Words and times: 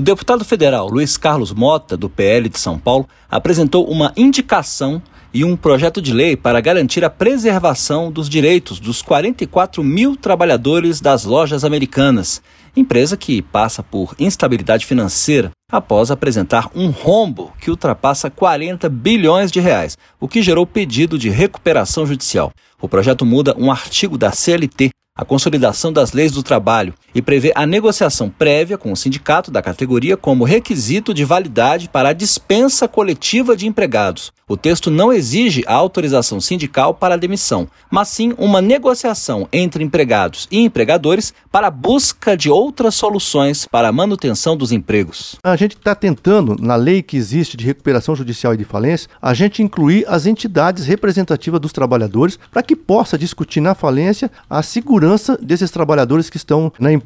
O 0.00 0.02
deputado 0.02 0.46
federal 0.46 0.88
Luiz 0.88 1.18
Carlos 1.18 1.52
Mota, 1.52 1.94
do 1.94 2.08
PL 2.08 2.48
de 2.48 2.58
São 2.58 2.78
Paulo, 2.78 3.06
apresentou 3.28 3.86
uma 3.86 4.14
indicação 4.16 5.02
e 5.30 5.44
um 5.44 5.54
projeto 5.54 6.00
de 6.00 6.14
lei 6.14 6.38
para 6.38 6.58
garantir 6.58 7.04
a 7.04 7.10
preservação 7.10 8.10
dos 8.10 8.26
direitos 8.26 8.80
dos 8.80 9.02
44 9.02 9.84
mil 9.84 10.16
trabalhadores 10.16 11.02
das 11.02 11.24
lojas 11.24 11.66
americanas, 11.66 12.40
empresa 12.74 13.14
que 13.14 13.42
passa 13.42 13.82
por 13.82 14.14
instabilidade 14.18 14.86
financeira 14.86 15.50
após 15.70 16.10
apresentar 16.10 16.70
um 16.74 16.88
rombo 16.88 17.52
que 17.60 17.70
ultrapassa 17.70 18.30
40 18.30 18.88
bilhões 18.88 19.52
de 19.52 19.60
reais, 19.60 19.98
o 20.18 20.26
que 20.26 20.40
gerou 20.40 20.66
pedido 20.66 21.18
de 21.18 21.28
recuperação 21.28 22.06
judicial. 22.06 22.52
O 22.80 22.88
projeto 22.88 23.26
muda 23.26 23.54
um 23.58 23.70
artigo 23.70 24.16
da 24.16 24.32
CLT 24.32 24.92
a 25.20 25.24
consolidação 25.24 25.92
das 25.92 26.12
leis 26.12 26.32
do 26.32 26.42
trabalho 26.42 26.94
e 27.14 27.22
prevê 27.22 27.52
a 27.54 27.66
negociação 27.66 28.28
prévia 28.30 28.78
com 28.78 28.92
o 28.92 28.96
sindicato 28.96 29.50
da 29.50 29.62
categoria 29.62 30.16
como 30.16 30.44
requisito 30.44 31.12
de 31.12 31.24
validade 31.24 31.88
para 31.88 32.10
a 32.10 32.12
dispensa 32.12 32.86
coletiva 32.86 33.56
de 33.56 33.66
empregados. 33.66 34.32
O 34.50 34.56
texto 34.56 34.90
não 34.90 35.12
exige 35.12 35.62
a 35.64 35.74
autorização 35.74 36.40
sindical 36.40 36.92
para 36.92 37.14
a 37.14 37.16
demissão, 37.16 37.68
mas 37.88 38.08
sim 38.08 38.34
uma 38.36 38.60
negociação 38.60 39.46
entre 39.52 39.84
empregados 39.84 40.48
e 40.50 40.58
empregadores 40.58 41.32
para 41.52 41.68
a 41.68 41.70
busca 41.70 42.36
de 42.36 42.50
outras 42.50 42.96
soluções 42.96 43.64
para 43.64 43.86
a 43.86 43.92
manutenção 43.92 44.56
dos 44.56 44.72
empregos. 44.72 45.36
A 45.44 45.54
gente 45.54 45.76
está 45.76 45.94
tentando, 45.94 46.56
na 46.60 46.74
lei 46.74 47.00
que 47.00 47.16
existe 47.16 47.56
de 47.56 47.64
recuperação 47.64 48.16
judicial 48.16 48.52
e 48.52 48.56
de 48.56 48.64
falência, 48.64 49.08
a 49.22 49.32
gente 49.34 49.62
incluir 49.62 50.04
as 50.08 50.26
entidades 50.26 50.84
representativas 50.84 51.60
dos 51.60 51.72
trabalhadores 51.72 52.36
para 52.50 52.62
que 52.62 52.74
possa 52.74 53.16
discutir 53.16 53.60
na 53.60 53.76
falência 53.76 54.32
a 54.48 54.64
segurança 54.64 55.38
desses 55.40 55.70
trabalhadores 55.70 56.28
que 56.28 56.36
estão 56.36 56.72
na 56.76 56.92
empresa. 56.92 56.99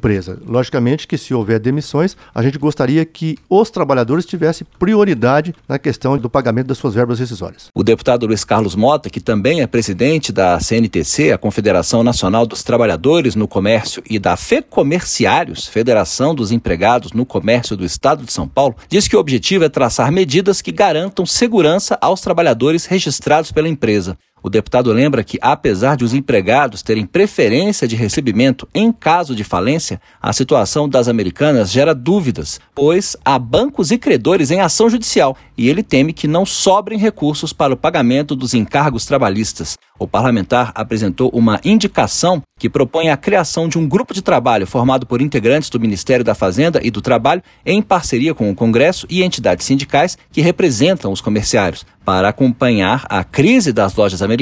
Logicamente 0.45 1.07
que 1.07 1.17
se 1.17 1.33
houver 1.33 1.59
demissões, 1.59 2.15
a 2.33 2.41
gente 2.41 2.57
gostaria 2.57 3.05
que 3.05 3.37
os 3.49 3.69
trabalhadores 3.69 4.25
tivessem 4.25 4.67
prioridade 4.77 5.53
na 5.67 5.79
questão 5.79 6.17
do 6.17 6.29
pagamento 6.29 6.67
das 6.67 6.77
suas 6.77 6.93
verbas 6.93 7.19
rescisórias. 7.19 7.67
O 7.73 7.83
deputado 7.83 8.25
Luiz 8.25 8.43
Carlos 8.43 8.75
Mota, 8.75 9.09
que 9.09 9.19
também 9.19 9.61
é 9.61 9.67
presidente 9.67 10.31
da 10.31 10.59
CNTC, 10.59 11.31
a 11.31 11.37
Confederação 11.37 12.03
Nacional 12.03 12.45
dos 12.45 12.63
Trabalhadores 12.63 13.35
no 13.35 13.47
Comércio, 13.47 14.03
e 14.09 14.19
da 14.19 14.35
FEComerciários, 14.35 15.67
Federação 15.67 16.35
dos 16.35 16.51
Empregados 16.51 17.11
no 17.13 17.25
Comércio 17.25 17.75
do 17.75 17.85
Estado 17.85 18.23
de 18.23 18.31
São 18.31 18.47
Paulo, 18.47 18.75
diz 18.89 19.07
que 19.07 19.15
o 19.15 19.19
objetivo 19.19 19.63
é 19.63 19.69
traçar 19.69 20.11
medidas 20.11 20.61
que 20.61 20.71
garantam 20.71 21.25
segurança 21.25 21.97
aos 22.01 22.21
trabalhadores 22.21 22.85
registrados 22.85 23.51
pela 23.51 23.69
empresa. 23.69 24.17
O 24.45 24.49
deputado 24.49 24.93
lembra 24.93 25.23
que, 25.23 25.39
apesar 25.41 25.97
de 25.97 26.05
os 26.05 26.13
empregados 26.13 26.83
terem 26.83 27.03
preferência 27.03 27.87
de 27.87 27.95
recebimento 27.95 28.67
em 28.75 28.91
caso 28.91 29.35
de 29.35 29.43
falência, 29.43 29.99
a 30.21 30.31
situação 30.31 30.87
das 30.87 31.07
americanas 31.07 31.71
gera 31.71 31.95
dúvidas, 31.95 32.59
pois 32.75 33.17
há 33.25 33.39
bancos 33.39 33.89
e 33.89 33.97
credores 33.97 34.51
em 34.51 34.61
ação 34.61 34.87
judicial 34.87 35.35
e 35.57 35.67
ele 35.67 35.81
teme 35.81 36.13
que 36.13 36.27
não 36.27 36.45
sobrem 36.45 36.99
recursos 36.99 37.51
para 37.53 37.73
o 37.73 37.77
pagamento 37.77 38.35
dos 38.35 38.53
encargos 38.53 39.03
trabalhistas. 39.07 39.77
O 39.97 40.07
parlamentar 40.07 40.71
apresentou 40.75 41.31
uma 41.33 41.59
indicação 41.63 42.43
que 42.59 42.69
propõe 42.69 43.09
a 43.09 43.17
criação 43.17 43.67
de 43.67 43.77
um 43.77 43.87
grupo 43.87 44.13
de 44.13 44.21
trabalho 44.21 44.67
formado 44.67 45.07
por 45.07 45.21
integrantes 45.21 45.69
do 45.69 45.79
Ministério 45.79 46.23
da 46.23 46.35
Fazenda 46.35 46.81
e 46.83 46.91
do 46.91 47.01
Trabalho, 47.01 47.41
em 47.65 47.81
parceria 47.81 48.35
com 48.35 48.49
o 48.49 48.55
Congresso 48.55 49.07
e 49.09 49.23
entidades 49.23 49.65
sindicais 49.65 50.17
que 50.31 50.41
representam 50.41 51.11
os 51.11 51.21
comerciários, 51.21 51.85
para 52.03 52.29
acompanhar 52.29 53.05
a 53.09 53.23
crise 53.23 53.71
das 53.71 53.95
lojas 53.95 54.21
americanas 54.21 54.34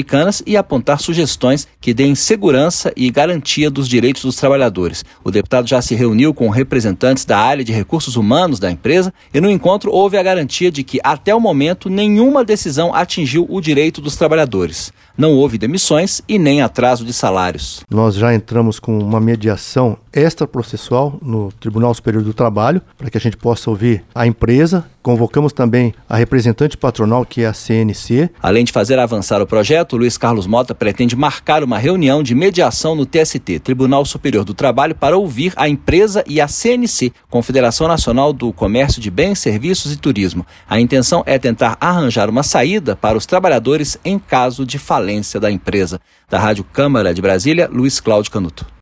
e 0.46 0.56
apontar 0.56 1.00
sugestões 1.00 1.68
que 1.80 1.94
deem 1.94 2.14
segurança 2.14 2.92
e 2.96 3.10
garantia 3.10 3.70
dos 3.70 3.88
direitos 3.88 4.22
dos 4.22 4.36
trabalhadores. 4.36 5.04
O 5.22 5.30
deputado 5.30 5.68
já 5.68 5.80
se 5.80 5.94
reuniu 5.94 6.34
com 6.34 6.48
representantes 6.48 7.24
da 7.24 7.38
área 7.38 7.64
de 7.64 7.72
recursos 7.72 8.16
humanos 8.16 8.58
da 8.58 8.70
empresa 8.70 9.12
e 9.32 9.40
no 9.40 9.50
encontro 9.50 9.92
houve 9.92 10.16
a 10.16 10.22
garantia 10.22 10.70
de 10.70 10.82
que, 10.82 10.98
até 11.04 11.34
o 11.34 11.40
momento, 11.40 11.88
nenhuma 11.90 12.44
decisão 12.44 12.94
atingiu 12.94 13.46
o 13.48 13.60
direito 13.60 14.00
dos 14.00 14.16
trabalhadores. 14.16 14.92
Não 15.16 15.32
houve 15.32 15.58
demissões 15.58 16.22
e 16.28 16.38
nem 16.38 16.60
atraso 16.60 17.04
de 17.04 17.12
salários. 17.12 17.84
Nós 17.88 18.16
já 18.16 18.34
entramos 18.34 18.80
com 18.80 18.98
uma 18.98 19.20
mediação 19.20 19.96
extraprocessual 20.12 21.18
no 21.22 21.52
Tribunal 21.52 21.94
Superior 21.94 22.22
do 22.22 22.34
Trabalho 22.34 22.82
para 22.96 23.10
que 23.10 23.18
a 23.18 23.20
gente 23.20 23.36
possa 23.36 23.70
ouvir 23.70 24.02
a 24.14 24.26
empresa. 24.26 24.84
Convocamos 25.02 25.52
também 25.52 25.92
a 26.08 26.16
representante 26.16 26.76
patronal, 26.76 27.26
que 27.26 27.42
é 27.42 27.46
a 27.46 27.52
CNC. 27.52 28.30
Além 28.42 28.64
de 28.64 28.72
fazer 28.72 28.98
avançar 28.98 29.42
o 29.42 29.46
projeto, 29.46 29.83
Luiz 29.92 30.16
Carlos 30.16 30.46
Mota 30.46 30.74
pretende 30.74 31.14
marcar 31.14 31.62
uma 31.62 31.78
reunião 31.78 32.22
de 32.22 32.34
mediação 32.34 32.94
no 32.94 33.06
TST, 33.06 33.60
Tribunal 33.60 34.04
Superior 34.04 34.44
do 34.44 34.54
Trabalho, 34.54 34.94
para 34.94 35.16
ouvir 35.16 35.52
a 35.56 35.68
empresa 35.68 36.24
e 36.26 36.40
a 36.40 36.48
CNC, 36.48 37.12
Confederação 37.30 37.86
Nacional 37.86 38.32
do 38.32 38.52
Comércio 38.52 39.00
de 39.00 39.10
Bens, 39.10 39.38
Serviços 39.38 39.92
e 39.92 39.96
Turismo. 39.96 40.46
A 40.68 40.80
intenção 40.80 41.22
é 41.26 41.38
tentar 41.38 41.76
arranjar 41.80 42.30
uma 42.30 42.42
saída 42.42 42.96
para 42.96 43.18
os 43.18 43.26
trabalhadores 43.26 43.98
em 44.04 44.18
caso 44.18 44.66
de 44.66 44.78
falência 44.78 45.04
falência 45.04 45.40
da 45.40 45.50
empresa. 45.50 46.00
Da 46.28 46.38
Rádio 46.38 46.64
Câmara 46.64 47.12
de 47.12 47.20
Brasília, 47.20 47.68
Luiz 47.70 48.00
Cláudio 48.00 48.30
Canuto. 48.30 48.66